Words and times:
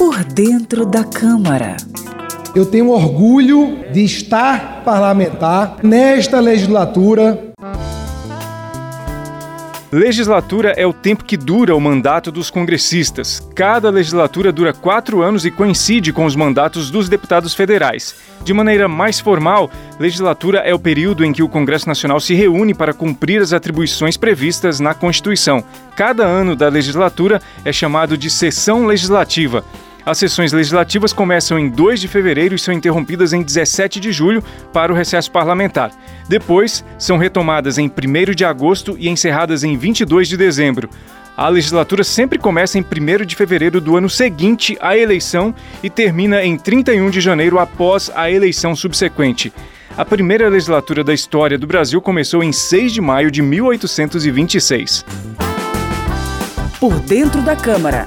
Por 0.00 0.24
dentro 0.24 0.86
da 0.86 1.04
Câmara. 1.04 1.76
Eu 2.56 2.64
tenho 2.64 2.88
orgulho 2.88 3.84
de 3.92 4.02
estar 4.02 4.82
parlamentar 4.82 5.76
nesta 5.82 6.40
legislatura 6.40 7.50
Legislatura 9.92 10.70
é 10.76 10.86
o 10.86 10.92
tempo 10.92 11.24
que 11.24 11.36
dura 11.36 11.74
o 11.74 11.80
mandato 11.80 12.30
dos 12.30 12.48
congressistas. 12.48 13.40
Cada 13.56 13.90
legislatura 13.90 14.52
dura 14.52 14.72
quatro 14.72 15.20
anos 15.20 15.44
e 15.44 15.50
coincide 15.50 16.12
com 16.12 16.24
os 16.24 16.36
mandatos 16.36 16.92
dos 16.92 17.08
deputados 17.08 17.54
federais. 17.54 18.14
De 18.44 18.54
maneira 18.54 18.86
mais 18.86 19.18
formal, 19.18 19.68
legislatura 19.98 20.60
é 20.60 20.72
o 20.72 20.78
período 20.78 21.24
em 21.24 21.32
que 21.32 21.42
o 21.42 21.48
Congresso 21.48 21.88
Nacional 21.88 22.20
se 22.20 22.34
reúne 22.34 22.72
para 22.72 22.94
cumprir 22.94 23.42
as 23.42 23.52
atribuições 23.52 24.16
previstas 24.16 24.78
na 24.78 24.94
Constituição. 24.94 25.64
Cada 25.96 26.24
ano 26.24 26.54
da 26.54 26.68
legislatura 26.68 27.42
é 27.64 27.72
chamado 27.72 28.16
de 28.16 28.30
sessão 28.30 28.86
legislativa. 28.86 29.64
As 30.04 30.18
sessões 30.18 30.52
legislativas 30.52 31.12
começam 31.12 31.58
em 31.58 31.68
2 31.68 32.00
de 32.00 32.08
fevereiro 32.08 32.54
e 32.54 32.58
são 32.58 32.72
interrompidas 32.72 33.32
em 33.32 33.42
17 33.42 34.00
de 34.00 34.12
julho 34.12 34.42
para 34.72 34.92
o 34.92 34.96
recesso 34.96 35.30
parlamentar. 35.30 35.90
Depois, 36.28 36.84
são 36.98 37.18
retomadas 37.18 37.78
em 37.78 37.88
1 37.88 38.34
de 38.34 38.44
agosto 38.44 38.96
e 38.98 39.08
encerradas 39.08 39.64
em 39.64 39.76
22 39.76 40.28
de 40.28 40.36
dezembro. 40.36 40.88
A 41.36 41.48
legislatura 41.48 42.04
sempre 42.04 42.38
começa 42.38 42.78
em 42.78 42.82
1 42.82 43.24
de 43.24 43.34
fevereiro 43.34 43.80
do 43.80 43.96
ano 43.96 44.10
seguinte 44.10 44.76
à 44.80 44.96
eleição 44.96 45.54
e 45.82 45.88
termina 45.88 46.44
em 46.44 46.56
31 46.56 47.08
de 47.10 47.20
janeiro 47.20 47.58
após 47.58 48.10
a 48.14 48.30
eleição 48.30 48.76
subsequente. 48.76 49.52
A 49.96 50.04
primeira 50.04 50.48
legislatura 50.48 51.02
da 51.02 51.12
história 51.12 51.58
do 51.58 51.66
Brasil 51.66 52.00
começou 52.00 52.42
em 52.42 52.52
6 52.52 52.92
de 52.92 53.00
maio 53.00 53.30
de 53.30 53.42
1826. 53.42 55.04
Por 56.78 56.98
dentro 57.00 57.42
da 57.42 57.56
Câmara. 57.56 58.06